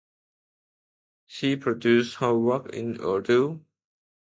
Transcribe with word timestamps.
She 1.27 1.57
produced 1.57 2.15
her 2.15 2.35
work 2.35 2.73
in 2.73 2.99
Urdu. 3.01 3.63